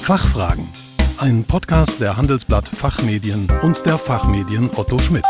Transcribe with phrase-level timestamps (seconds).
[0.00, 0.66] Fachfragen.
[1.18, 5.24] Ein Podcast der Handelsblatt Fachmedien und der Fachmedien Otto Schmidt.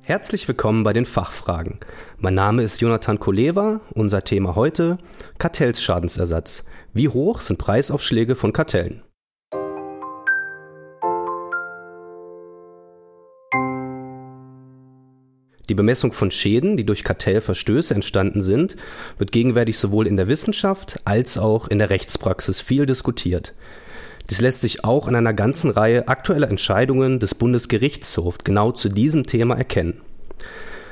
[0.00, 1.80] Herzlich willkommen bei den Fachfragen.
[2.18, 3.80] Mein Name ist Jonathan Koleva.
[3.94, 4.96] Unser Thema heute
[5.38, 6.64] Kartellsschadensersatz.
[6.94, 9.02] Wie hoch sind Preisaufschläge von Kartellen?
[15.70, 18.74] Die Bemessung von Schäden, die durch Kartellverstöße entstanden sind,
[19.18, 23.54] wird gegenwärtig sowohl in der Wissenschaft als auch in der Rechtspraxis viel diskutiert.
[24.28, 29.26] Dies lässt sich auch in einer ganzen Reihe aktueller Entscheidungen des Bundesgerichtshofs genau zu diesem
[29.26, 30.00] Thema erkennen.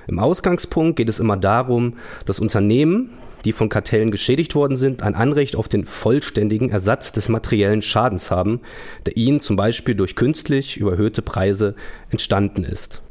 [0.06, 3.10] Im Ausgangspunkt geht es immer darum, dass Unternehmen,
[3.44, 8.30] die von Kartellen geschädigt worden sind, ein Anrecht auf den vollständigen Ersatz des materiellen Schadens
[8.30, 8.60] haben,
[9.06, 11.74] der ihnen zum Beispiel durch künstlich überhöhte Preise
[12.10, 13.02] entstanden ist.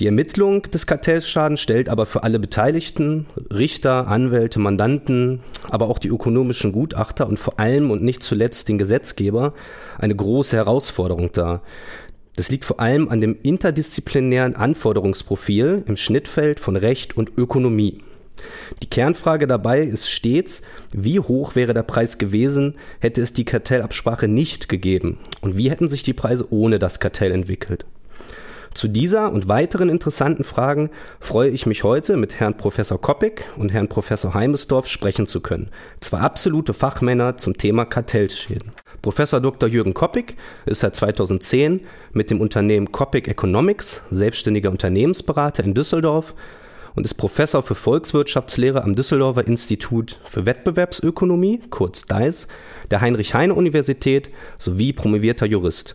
[0.00, 6.08] Die Ermittlung des Kartellschadens stellt aber für alle Beteiligten, Richter, Anwälte, Mandanten, aber auch die
[6.08, 9.54] ökonomischen Gutachter und vor allem und nicht zuletzt den Gesetzgeber
[9.96, 11.62] eine große Herausforderung dar.
[12.34, 18.02] Das liegt vor allem an dem interdisziplinären Anforderungsprofil im Schnittfeld von Recht und Ökonomie.
[18.82, 24.26] Die Kernfrage dabei ist stets, wie hoch wäre der Preis gewesen, hätte es die Kartellabsprache
[24.26, 27.86] nicht gegeben und wie hätten sich die Preise ohne das Kartell entwickelt.
[28.74, 33.72] Zu dieser und weiteren interessanten Fragen freue ich mich heute mit Herrn Professor Koppig und
[33.72, 35.70] Herrn Professor Heimesdorf sprechen zu können.
[36.00, 38.72] Zwei absolute Fachmänner zum Thema Kartellschäden.
[39.00, 39.68] Professor Dr.
[39.68, 40.36] Jürgen Koppig
[40.66, 46.34] ist seit 2010 mit dem Unternehmen Koppig Economics selbstständiger Unternehmensberater in Düsseldorf
[46.96, 52.48] und ist Professor für Volkswirtschaftslehre am Düsseldorfer Institut für Wettbewerbsökonomie, kurz DICE,
[52.90, 55.94] der Heinrich-Heine-Universität sowie promovierter Jurist.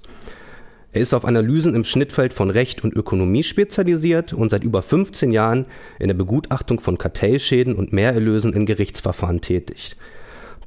[0.91, 5.31] Er ist auf Analysen im Schnittfeld von Recht und Ökonomie spezialisiert und seit über 15
[5.31, 5.67] Jahren
[5.99, 9.95] in der Begutachtung von Kartellschäden und Mehrerlösen in Gerichtsverfahren tätig.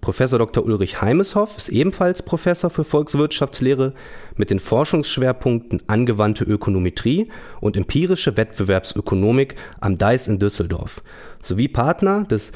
[0.00, 0.64] Professor Dr.
[0.64, 3.94] Ulrich Heimeshoff ist ebenfalls Professor für Volkswirtschaftslehre
[4.36, 7.28] mit den Forschungsschwerpunkten angewandte Ökonometrie
[7.60, 11.02] und empirische Wettbewerbsökonomik am DICE in Düsseldorf
[11.42, 12.52] sowie Partner des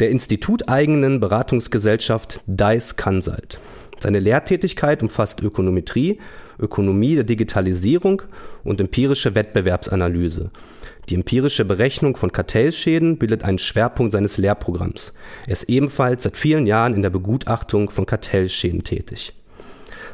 [0.00, 3.58] der instituteigenen Beratungsgesellschaft DICE Consult.
[3.98, 6.18] Seine Lehrtätigkeit umfasst Ökonometrie,
[6.58, 8.22] Ökonomie der Digitalisierung
[8.64, 10.50] und empirische Wettbewerbsanalyse.
[11.08, 15.12] Die empirische Berechnung von Kartellschäden bildet einen Schwerpunkt seines Lehrprogramms.
[15.46, 19.32] Er ist ebenfalls seit vielen Jahren in der Begutachtung von Kartellschäden tätig.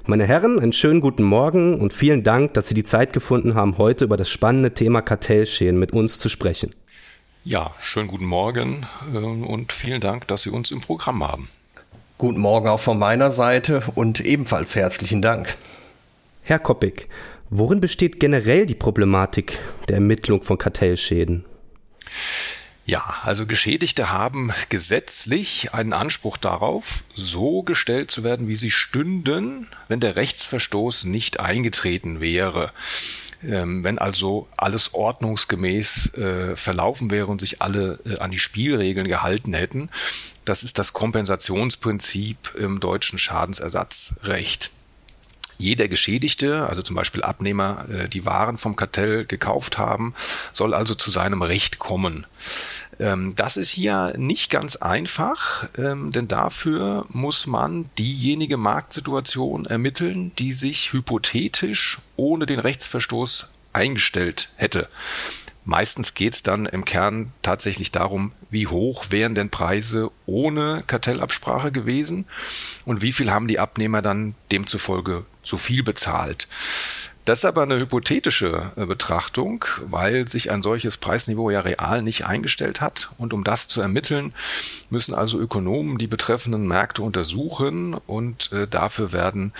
[0.04, 3.78] Meine Herren, einen schönen guten Morgen und vielen Dank, dass Sie die Zeit gefunden haben,
[3.78, 6.74] heute über das spannende Thema Kartellschäden mit uns zu sprechen.
[7.44, 11.48] Ja, schönen guten Morgen äh, und vielen Dank, dass Sie uns im Programm haben.
[12.18, 15.56] Guten Morgen auch von meiner Seite und ebenfalls herzlichen Dank.
[16.42, 17.08] Herr Koppig,
[17.50, 19.58] worin besteht generell die Problematik
[19.88, 21.44] der Ermittlung von Kartellschäden?
[22.84, 29.68] Ja, also Geschädigte haben gesetzlich einen Anspruch darauf, so gestellt zu werden, wie sie stünden,
[29.88, 32.72] wenn der Rechtsverstoß nicht eingetreten wäre.
[33.44, 39.08] Ähm, wenn also alles ordnungsgemäß äh, verlaufen wäre und sich alle äh, an die Spielregeln
[39.08, 39.90] gehalten hätten,
[40.44, 44.70] das ist das Kompensationsprinzip im deutschen Schadensersatzrecht
[45.62, 50.12] jeder Geschädigte, also zum Beispiel Abnehmer, äh, die Waren vom Kartell gekauft haben,
[50.52, 52.26] soll also zu seinem Recht kommen.
[52.98, 60.32] Ähm, das ist hier nicht ganz einfach, ähm, denn dafür muss man diejenige Marktsituation ermitteln,
[60.36, 64.88] die sich hypothetisch ohne den Rechtsverstoß eingestellt hätte.
[65.64, 71.70] Meistens geht es dann im Kern tatsächlich darum, wie hoch wären denn Preise ohne Kartellabsprache
[71.70, 72.26] gewesen
[72.84, 76.48] und wie viel haben die Abnehmer dann demzufolge zu viel bezahlt.
[77.24, 82.26] Das ist aber eine hypothetische äh, Betrachtung, weil sich ein solches Preisniveau ja real nicht
[82.26, 83.10] eingestellt hat.
[83.16, 84.34] Und um das zu ermitteln,
[84.90, 89.52] müssen also Ökonomen die betreffenden Märkte untersuchen und äh, dafür werden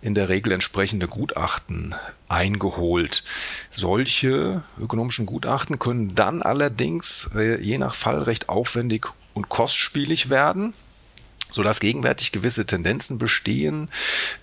[0.00, 1.96] in der Regel entsprechende Gutachten
[2.28, 3.24] eingeholt.
[3.72, 10.72] Solche ökonomischen Gutachten können dann allerdings äh, je nach Fall recht aufwendig und kostspielig werden
[11.50, 13.88] so dass gegenwärtig gewisse Tendenzen bestehen,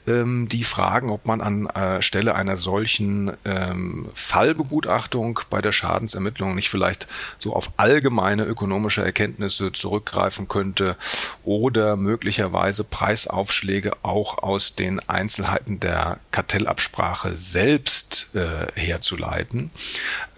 [0.08, 6.56] ähm, die fragen, ob man an äh, Stelle einer solchen ähm, Fallbegutachtung bei der Schadensermittlung
[6.56, 7.08] nicht vielleicht
[7.38, 10.98] so auf allgemeine ökonomische Erkenntnisse zurückgreifen könnte
[11.46, 19.72] oder möglicherweise Preisaufschläge auch aus den Einzelheiten der Kartellabsprache selbst äh, herzuleiten.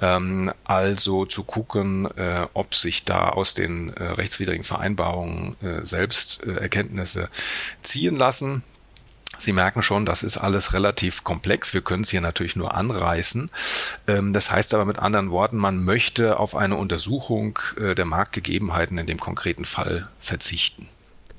[0.01, 6.43] Ähm, also zu gucken, äh, ob sich da aus den äh, rechtswidrigen Vereinbarungen äh, selbst
[6.45, 7.29] äh, Erkenntnisse
[7.81, 8.63] ziehen lassen.
[9.39, 11.73] Sie merken schon, das ist alles relativ komplex.
[11.73, 13.51] Wir können es hier natürlich nur anreißen.
[14.07, 18.97] Ähm, das heißt aber mit anderen Worten, man möchte auf eine Untersuchung äh, der Marktgegebenheiten
[18.97, 20.89] in dem konkreten Fall verzichten.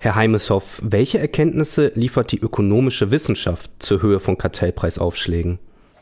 [0.00, 5.59] Herr Heimeshoff, welche Erkenntnisse liefert die ökonomische Wissenschaft zur Höhe von Kartellpreisaufschlägen?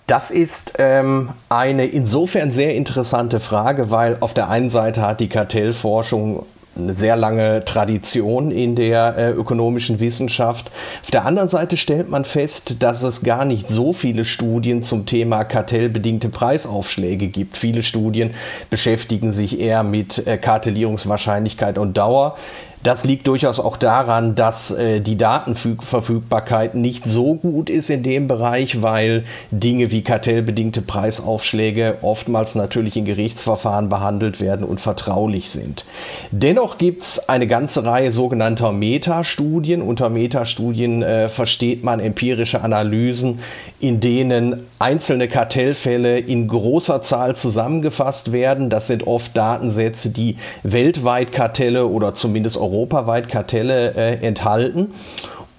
[0.07, 5.29] Das ist ähm, eine insofern sehr interessante Frage, weil auf der einen Seite hat die
[5.29, 6.45] Kartellforschung
[6.77, 10.71] eine sehr lange Tradition in der äh, ökonomischen Wissenschaft.
[11.03, 15.07] Auf der anderen Seite stellt man fest, dass es gar nicht so viele Studien zum
[15.07, 17.57] Thema kartellbedingte Preisaufschläge gibt.
[17.57, 18.35] Viele Studien
[18.69, 22.37] beschäftigen sich eher mit äh, Kartellierungswahrscheinlichkeit und Dauer.
[22.87, 28.29] Das liegt durchaus auch daran, dass äh, die Datenverfügbarkeit nicht so gut ist in dem
[28.29, 35.85] Bereich, weil Dinge wie kartellbedingte Preisaufschläge oftmals natürlich in Gerichtsverfahren behandelt werden und vertraulich sind.
[36.31, 39.83] Dennoch gibt es eine ganze Reihe sogenannter Metastudien.
[39.83, 43.41] Unter Metastudien äh, versteht man empirische Analysen,
[43.81, 48.71] in denen einzelne Kartellfälle in großer Zahl zusammengefasst werden.
[48.71, 54.93] Das sind oft Datensätze, die weltweit Kartelle oder zumindest Europa europaweit Kartelle äh, enthalten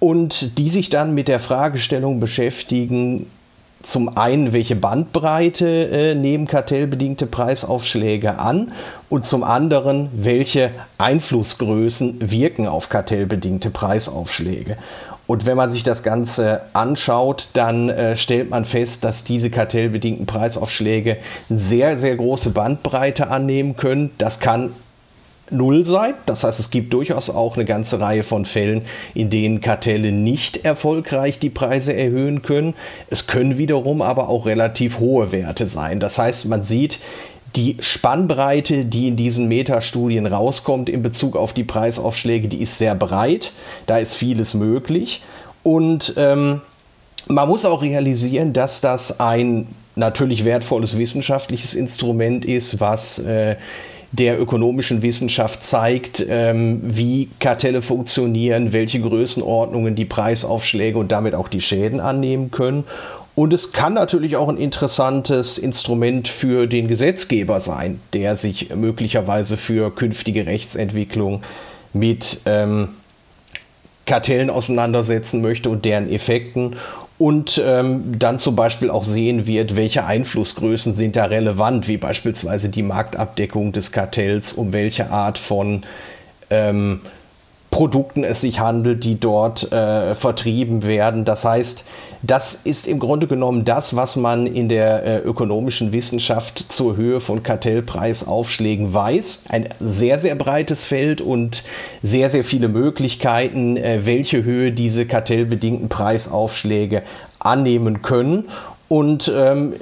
[0.00, 3.26] und die sich dann mit der Fragestellung beschäftigen,
[3.82, 8.72] zum einen, welche Bandbreite äh, nehmen kartellbedingte Preisaufschläge an
[9.08, 14.76] und zum anderen, welche Einflussgrößen wirken auf kartellbedingte Preisaufschläge.
[15.28, 20.26] Und wenn man sich das Ganze anschaut, dann äh, stellt man fest, dass diese kartellbedingten
[20.26, 21.18] Preisaufschläge
[21.50, 24.10] sehr, sehr große Bandbreite annehmen können.
[24.18, 24.72] Das kann
[25.50, 26.14] null sein.
[26.26, 28.82] Das heißt, es gibt durchaus auch eine ganze Reihe von Fällen,
[29.14, 32.74] in denen Kartelle nicht erfolgreich die Preise erhöhen können.
[33.10, 36.00] Es können wiederum aber auch relativ hohe Werte sein.
[36.00, 36.98] Das heißt, man sieht,
[37.56, 42.94] die Spannbreite, die in diesen Metastudien rauskommt in Bezug auf die Preisaufschläge, die ist sehr
[42.94, 43.52] breit.
[43.86, 45.22] Da ist vieles möglich.
[45.62, 46.60] Und ähm,
[47.26, 49.66] man muss auch realisieren, dass das ein
[49.96, 53.56] natürlich wertvolles wissenschaftliches Instrument ist, was äh,
[54.12, 61.48] der ökonomischen Wissenschaft zeigt, ähm, wie Kartelle funktionieren, welche Größenordnungen die Preisaufschläge und damit auch
[61.48, 62.84] die Schäden annehmen können.
[63.34, 69.56] Und es kann natürlich auch ein interessantes Instrument für den Gesetzgeber sein, der sich möglicherweise
[69.56, 71.42] für künftige Rechtsentwicklung
[71.92, 72.88] mit ähm,
[74.06, 76.76] Kartellen auseinandersetzen möchte und deren Effekten
[77.18, 82.68] und ähm, dann zum Beispiel auch sehen wird, welche Einflussgrößen sind da relevant, wie beispielsweise
[82.68, 85.82] die Marktabdeckung des Kartells, um welche Art von
[86.50, 87.00] ähm,
[87.70, 91.24] Produkten es sich handelt, die dort äh, vertrieben werden.
[91.24, 91.84] Das heißt,
[92.22, 97.20] das ist im Grunde genommen das, was man in der äh, ökonomischen Wissenschaft zur Höhe
[97.20, 99.44] von Kartellpreisaufschlägen weiß.
[99.50, 101.62] Ein sehr, sehr breites Feld und
[102.02, 107.02] sehr, sehr viele Möglichkeiten, äh, welche Höhe diese kartellbedingten Preisaufschläge
[107.38, 108.48] annehmen können.
[108.88, 109.74] Und ähm,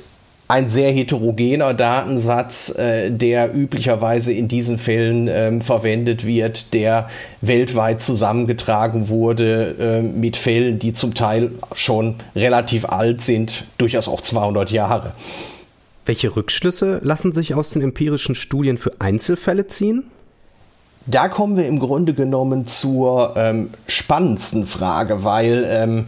[0.48, 7.08] ein sehr heterogener Datensatz, äh, der üblicherweise in diesen Fällen ähm, verwendet wird, der
[7.40, 14.20] weltweit zusammengetragen wurde äh, mit Fällen, die zum Teil schon relativ alt sind, durchaus auch
[14.20, 15.12] 200 Jahre.
[16.04, 20.04] Welche Rückschlüsse lassen sich aus den empirischen Studien für Einzelfälle ziehen?
[21.06, 26.06] Da kommen wir im Grunde genommen zur ähm, spannendsten Frage, weil ähm,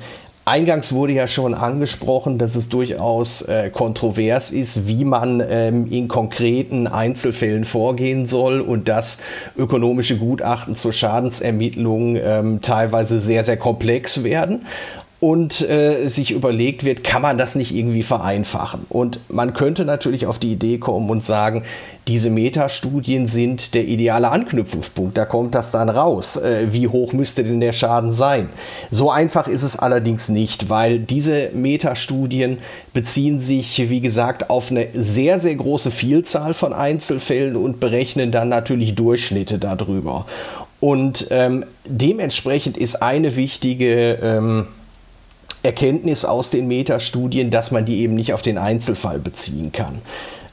[0.48, 6.08] Eingangs wurde ja schon angesprochen, dass es durchaus äh, kontrovers ist, wie man ähm, in
[6.08, 9.18] konkreten Einzelfällen vorgehen soll und dass
[9.58, 14.64] ökonomische Gutachten zur Schadensermittlung ähm, teilweise sehr, sehr komplex werden
[15.20, 18.86] und äh, sich überlegt wird, kann man das nicht irgendwie vereinfachen?
[18.88, 21.64] Und man könnte natürlich auf die Idee kommen und sagen,
[22.06, 25.18] diese Metastudien sind der ideale Anknüpfungspunkt.
[25.18, 26.36] Da kommt das dann raus.
[26.36, 28.48] Äh, wie hoch müsste denn der Schaden sein?
[28.92, 32.58] So einfach ist es allerdings nicht, weil diese Metastudien
[32.94, 38.48] beziehen sich, wie gesagt, auf eine sehr, sehr große Vielzahl von Einzelfällen und berechnen dann
[38.48, 40.26] natürlich Durchschnitte darüber.
[40.80, 44.66] Und ähm, dementsprechend ist eine wichtige ähm,
[45.68, 49.98] Erkenntnis aus den Metastudien, dass man die eben nicht auf den Einzelfall beziehen kann.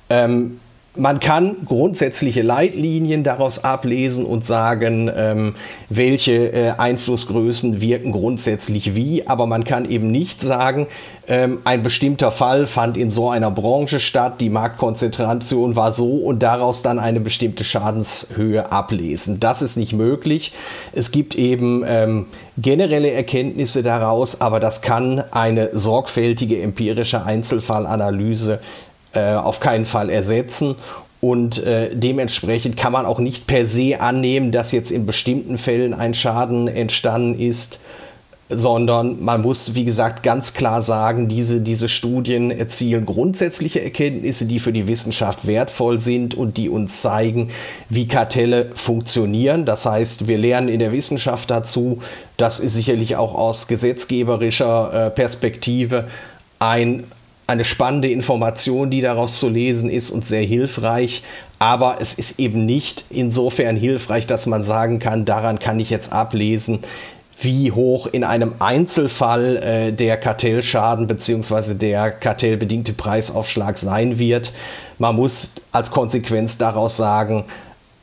[0.10, 0.60] Ähm,
[0.98, 5.56] man kann grundsätzliche Leitlinien daraus ablesen und sagen, ähm,
[5.90, 10.88] welche äh, Einflussgrößen wirken grundsätzlich wie, aber man kann eben nicht sagen,
[11.28, 16.44] ähm, ein bestimmter Fall fand in so einer Branche statt, die Marktkonzentration war so und
[16.44, 19.40] daraus dann eine bestimmte Schadenshöhe ablesen.
[19.40, 20.54] Das ist nicht möglich.
[20.94, 28.60] Es gibt eben ähm, generelle Erkenntnisse daraus, aber das kann eine sorgfältige empirische Einzelfallanalyse
[29.16, 30.76] äh, auf keinen Fall ersetzen.
[31.22, 35.94] Und äh, dementsprechend kann man auch nicht per se annehmen, dass jetzt in bestimmten Fällen
[35.94, 37.80] ein Schaden entstanden ist,
[38.48, 44.60] sondern man muss, wie gesagt, ganz klar sagen, diese, diese Studien erzielen grundsätzliche Erkenntnisse, die
[44.60, 47.50] für die Wissenschaft wertvoll sind und die uns zeigen,
[47.90, 49.66] wie Kartelle funktionieren.
[49.66, 52.04] Das heißt, wir lernen in der Wissenschaft dazu,
[52.38, 56.08] das ist sicherlich auch aus gesetzgeberischer äh, Perspektive
[56.60, 57.04] ein,
[57.48, 61.24] eine spannende Information, die daraus zu lesen ist und sehr hilfreich.
[61.60, 66.12] Aber es ist eben nicht insofern hilfreich, dass man sagen kann, daran kann ich jetzt
[66.12, 66.80] ablesen,
[67.42, 71.74] wie hoch in einem Einzelfall äh, der Kartellschaden bzw.
[71.74, 74.54] der kartellbedingte Preisaufschlag sein wird.
[74.98, 77.44] Man muss als Konsequenz daraus sagen,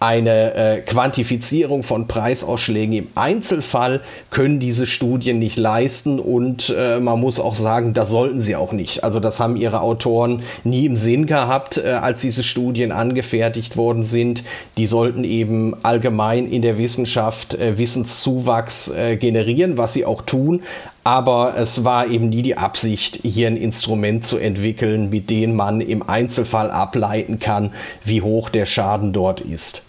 [0.02, 7.20] eine äh, Quantifizierung von Preisausschlägen im Einzelfall können diese Studien nicht leisten und äh, man
[7.20, 9.04] muss auch sagen, das sollten sie auch nicht.
[9.04, 14.02] Also das haben ihre Autoren nie im Sinn gehabt, äh, als diese Studien angefertigt worden
[14.02, 14.42] sind.
[14.76, 20.62] Die sollten eben allgemein in der Wissenschaft äh, Wissenszuwachs äh, generieren, was sie auch tun.
[21.04, 25.80] Aber es war eben nie die Absicht, hier ein Instrument zu entwickeln, mit dem man
[25.80, 27.72] im Einzelfall ableiten kann,
[28.04, 29.84] wie hoch der Schaden dort ist.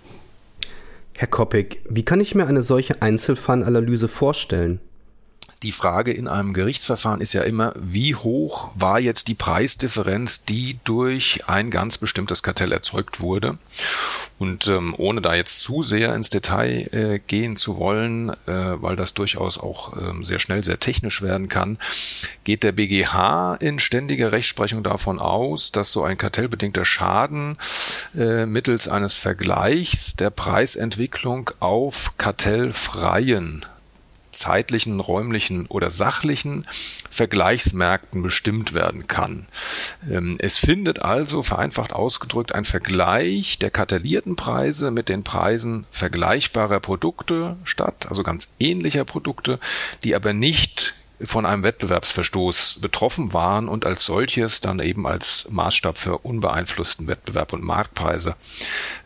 [1.24, 4.82] Herr Koppig, wie kann ich mir eine solche Einzelfallanalyse vorstellen?
[5.64, 10.78] Die Frage in einem Gerichtsverfahren ist ja immer, wie hoch war jetzt die Preisdifferenz, die
[10.84, 13.58] durch ein ganz bestimmtes Kartell erzeugt wurde.
[14.40, 18.98] Und ähm, ohne da jetzt zu sehr ins Detail äh, gehen zu wollen, äh, weil
[18.98, 21.78] das durchaus auch ähm, sehr schnell sehr technisch werden kann,
[22.44, 27.58] geht der BGH in ständiger Rechtsprechung davon aus, dass so ein kartellbedingter Schaden
[28.18, 33.66] äh, mittels eines Vergleichs der Preisentwicklung auf kartellfreien
[34.34, 36.68] zeitlichen, räumlichen oder sachlichen
[37.10, 39.48] Vergleichsmärkten bestimmt werden kann.
[40.10, 46.80] Ähm, es findet also vereinfacht ausgedrückt ein Vergleich der kartellierten Preise mit den Preisen vergleichbarer
[46.80, 49.60] Produkte statt, also ganz ähnlicher Produkte,
[50.04, 55.98] die aber nicht von einem Wettbewerbsverstoß betroffen waren und als solches dann eben als Maßstab
[55.98, 58.36] für unbeeinflussten Wettbewerb und Marktpreise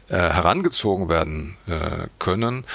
[0.09, 2.65] äh, herangezogen werden äh, können.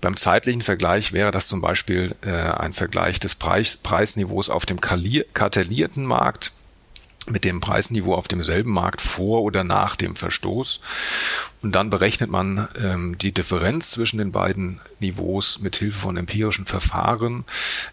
[0.00, 4.80] Beim zeitlichen Vergleich wäre das zum Beispiel äh, ein Vergleich des Preis Preisniveaus auf dem
[4.80, 6.52] kartellierten Markt
[7.28, 10.80] mit dem Preisniveau auf demselben Markt vor oder nach dem Verstoß.
[11.62, 16.66] Und dann berechnet man ähm, die Differenz zwischen den beiden Niveaus mit Hilfe von empirischen
[16.66, 17.44] Verfahren.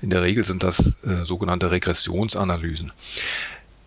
[0.01, 2.91] In der Regel sind das äh, sogenannte Regressionsanalysen.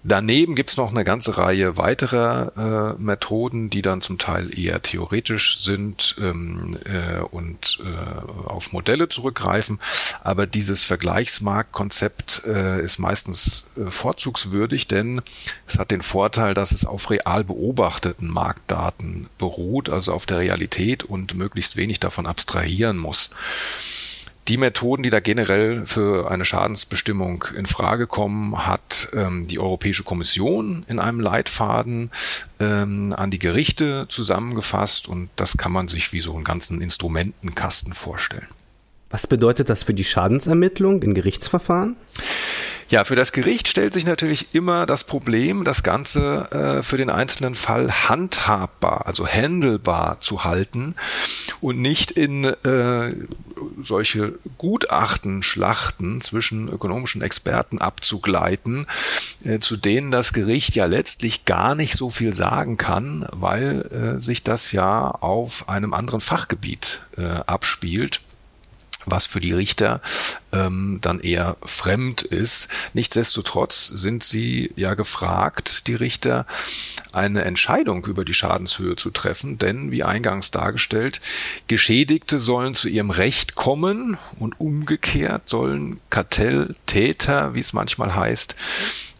[0.05, 5.61] Daneben gibt's noch eine ganze Reihe weiterer äh, Methoden, die dann zum Teil eher theoretisch
[5.61, 9.79] sind ähm, äh, und äh, auf Modelle zurückgreifen.
[10.25, 15.23] Aber dieses Vergleichsmarktkonzept äh, ist meistens äh, vorzugswürdig, denn
[15.69, 21.05] es hat den Vorteil, dass es auf real beobachteten Marktdaten beruht, also auf der Realität
[21.05, 23.31] und möglichst wenig davon abstrahieren muss.
[24.49, 30.03] Die Methoden, die da generell für eine Schadensbestimmung in Frage kommen, hat ähm, die Europäische
[30.03, 32.11] Kommission in einem Leitfaden
[32.59, 37.93] ähm, an die Gerichte zusammengefasst und das kann man sich wie so einen ganzen Instrumentenkasten
[37.93, 38.49] vorstellen.
[39.11, 41.97] Was bedeutet das für die Schadensermittlung in Gerichtsverfahren?
[42.89, 47.09] Ja, für das Gericht stellt sich natürlich immer das Problem, das Ganze äh, für den
[47.09, 50.95] einzelnen Fall handhabbar, also handelbar zu halten
[51.63, 53.15] und nicht in äh,
[53.81, 58.87] solche Gutachtenschlachten zwischen ökonomischen Experten abzugleiten,
[59.45, 64.21] äh, zu denen das Gericht ja letztlich gar nicht so viel sagen kann, weil äh,
[64.21, 68.21] sich das ja auf einem anderen Fachgebiet äh, abspielt
[69.07, 70.01] was für die Richter
[70.53, 72.69] ähm, dann eher fremd ist.
[72.95, 76.47] Nichtsdestotrotz sind sie ja gefragt, die Richter,
[77.13, 81.21] eine Entscheidung über die Schadenshöhe zu treffen, denn wie eingangs dargestellt,
[81.67, 88.55] Geschädigte sollen zu ihrem Recht kommen und umgekehrt sollen Kartelltäter, wie es manchmal heißt,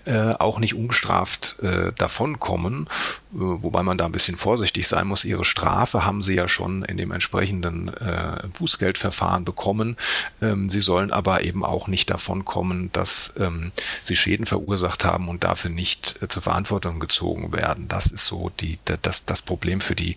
[0.05, 5.25] äh, auch nicht ungestraft äh, davonkommen, äh, wobei man da ein bisschen vorsichtig sein muss.
[5.25, 9.97] Ihre Strafe haben sie ja schon in dem entsprechenden äh, Bußgeldverfahren bekommen.
[10.41, 13.71] Ähm, sie sollen aber eben auch nicht davonkommen, dass ähm,
[14.03, 17.87] sie Schäden verursacht haben und dafür nicht äh, zur Verantwortung gezogen werden.
[17.87, 20.17] Das ist so die, das, das Problem für die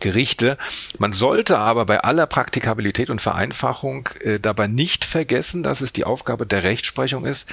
[0.00, 0.56] Gerichte.
[0.98, 6.04] Man sollte aber bei aller Praktikabilität und Vereinfachung äh, dabei nicht vergessen, dass es die
[6.04, 7.48] Aufgabe der Rechtsprechung ist,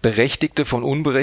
[0.00, 1.17] Berechtigte von unberechtigten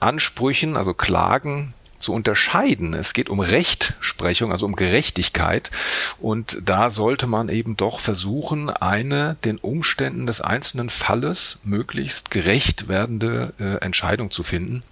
[0.00, 2.94] Ansprüchen, also Klagen, zu unterscheiden.
[2.94, 5.70] Es geht um Rechtsprechung, also um Gerechtigkeit.
[6.18, 12.88] Und da sollte man eben doch versuchen, eine den Umständen des einzelnen Falles möglichst gerecht
[12.88, 14.82] werdende äh, Entscheidung zu finden.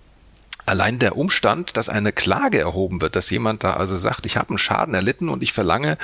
[0.67, 4.51] Allein der Umstand, dass eine Klage erhoben wird, dass jemand da also sagt, ich habe
[4.51, 5.97] einen Schaden erlitten und ich verlange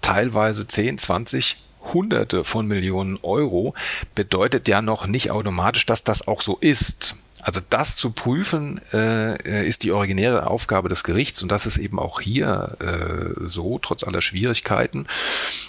[0.00, 1.58] teilweise 10, 20
[1.92, 3.74] Hunderte von Millionen Euro,
[4.14, 7.16] bedeutet ja noch nicht automatisch, dass das auch so ist.
[7.42, 11.98] Also das zu prüfen äh, ist die originäre Aufgabe des Gerichts und das ist eben
[11.98, 15.06] auch hier äh, so, trotz aller Schwierigkeiten.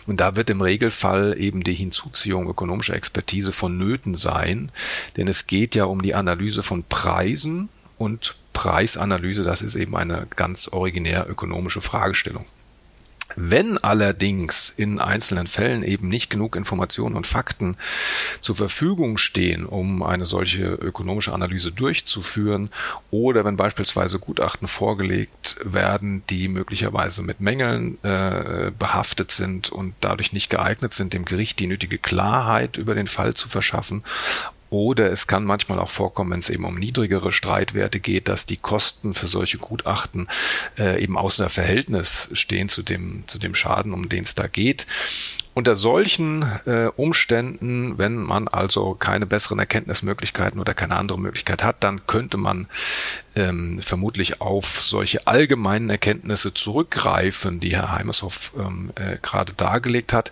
[0.05, 4.71] Und da wird im Regelfall eben die Hinzuziehung ökonomischer Expertise vonnöten sein,
[5.17, 10.27] denn es geht ja um die Analyse von Preisen und Preisanalyse, das ist eben eine
[10.35, 12.45] ganz originär ökonomische Fragestellung.
[13.35, 17.77] Wenn allerdings in einzelnen Fällen eben nicht genug Informationen und Fakten
[18.41, 22.69] zur Verfügung stehen, um eine solche ökonomische Analyse durchzuführen,
[23.11, 30.33] oder wenn beispielsweise Gutachten vorgelegt werden, die möglicherweise mit Mängeln äh, behaftet sind und dadurch
[30.33, 34.03] nicht geeignet sind, dem Gericht die nötige Klarheit über den Fall zu verschaffen,
[34.73, 38.57] oder es kann manchmal auch vorkommen, wenn es eben um niedrigere Streitwerte geht, dass die
[38.57, 40.27] Kosten für solche Gutachten
[40.77, 44.87] äh, eben außer Verhältnis stehen zu dem, zu dem Schaden, um den es da geht.
[45.53, 51.83] Unter solchen äh, Umständen, wenn man also keine besseren Erkenntnismöglichkeiten oder keine andere Möglichkeit hat,
[51.83, 52.67] dann könnte man
[53.35, 60.31] ähm, vermutlich auf solche allgemeinen Erkenntnisse zurückgreifen, die Herr Heimershoff ähm, äh, gerade dargelegt hat.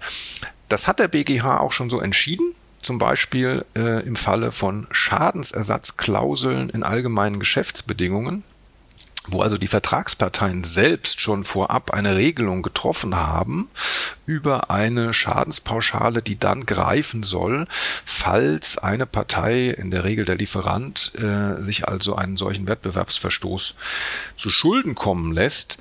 [0.69, 6.69] Das hat der BGH auch schon so entschieden zum Beispiel äh, im Falle von Schadensersatzklauseln
[6.69, 8.43] in allgemeinen Geschäftsbedingungen,
[9.27, 13.69] wo also die Vertragsparteien selbst schon vorab eine Regelung getroffen haben
[14.25, 21.11] über eine Schadenspauschale, die dann greifen soll, falls eine Partei, in der Regel der Lieferant,
[21.15, 23.75] äh, sich also einen solchen Wettbewerbsverstoß
[24.35, 25.77] zu Schulden kommen lässt.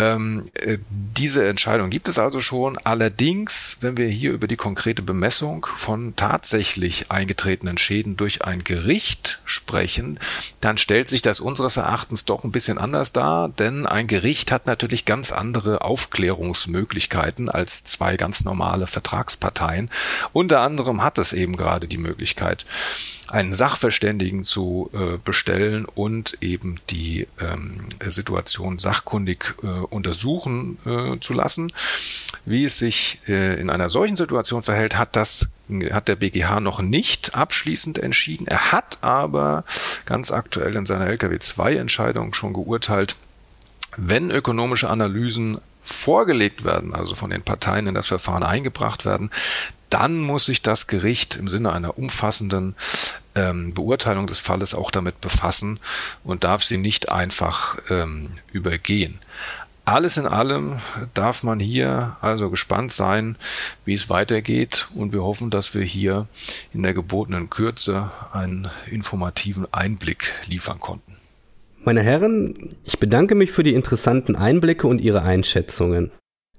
[0.00, 2.78] Ähm, äh, diese Entscheidung gibt es also schon.
[2.78, 9.42] Allerdings, wenn wir hier über die konkrete Bemessung von tatsächlich eingetretenen Schäden durch ein Gericht
[9.44, 10.18] sprechen,
[10.60, 14.66] dann stellt sich das unseres Erachtens doch ein bisschen anders dar, denn ein Gericht hat
[14.66, 19.90] natürlich ganz andere Aufklärungsmöglichkeiten als zwei ganz normale Vertragsparteien.
[20.32, 22.64] Unter anderem hat es eben gerade die Möglichkeit,
[23.30, 31.32] einen Sachverständigen zu äh, bestellen und eben die ähm, Situation sachkundig äh, untersuchen äh, zu
[31.32, 31.72] lassen.
[32.44, 35.48] Wie es sich äh, in einer solchen Situation verhält, hat das
[35.92, 38.48] hat der BGH noch nicht abschließend entschieden.
[38.48, 39.62] Er hat aber
[40.04, 43.14] ganz aktuell in seiner LKW 2 Entscheidung schon geurteilt,
[43.96, 49.30] wenn ökonomische Analysen vorgelegt werden, also von den Parteien in das Verfahren eingebracht werden,
[49.88, 52.76] dann muss sich das Gericht im Sinne einer umfassenden
[53.34, 55.78] ähm, Beurteilung des Falles auch damit befassen
[56.24, 59.18] und darf sie nicht einfach ähm, übergehen.
[59.84, 60.78] Alles in allem
[61.14, 63.36] darf man hier also gespannt sein,
[63.84, 66.28] wie es weitergeht und wir hoffen, dass wir hier
[66.72, 71.16] in der gebotenen Kürze einen informativen Einblick liefern konnten.
[71.82, 76.10] Meine Herren, ich bedanke mich für die interessanten Einblicke und Ihre Einschätzungen.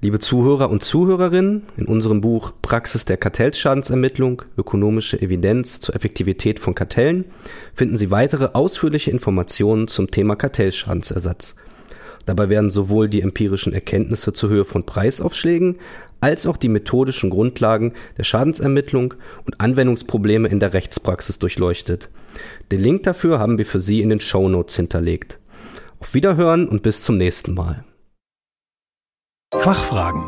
[0.04, 6.74] Liebe Zuhörer und Zuhörerinnen, in unserem Buch Praxis der Kartellschadensermittlung, ökonomische Evidenz zur Effektivität von
[6.74, 7.26] Kartellen
[7.76, 11.56] finden Sie weitere ausführliche Informationen zum Thema Kartellschadensersatz.
[12.26, 15.78] Dabei werden sowohl die empirischen Erkenntnisse zur Höhe von Preisaufschlägen
[16.20, 19.14] als auch die methodischen Grundlagen der Schadensermittlung
[19.46, 22.10] und Anwendungsprobleme in der Rechtspraxis durchleuchtet.
[22.72, 25.38] Den Link dafür haben wir für Sie in den Show Notes hinterlegt.
[26.00, 27.84] Auf Wiederhören und bis zum nächsten Mal.
[29.58, 30.26] Fachfragen.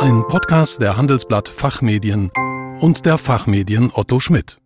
[0.00, 2.32] Ein Podcast der Handelsblatt Fachmedien
[2.80, 4.58] und der Fachmedien Otto Schmidt.